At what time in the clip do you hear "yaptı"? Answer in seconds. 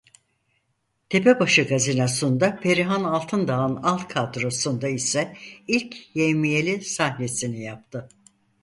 7.63-8.09